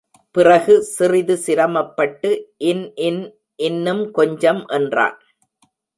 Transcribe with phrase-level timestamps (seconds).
[0.35, 2.29] பிறகு சிறிது சிரமப்பட்டு
[2.63, 3.21] இன் இன்
[3.59, 4.63] இன்னும் கொஞ்சம்!
[4.69, 5.17] என்றான்.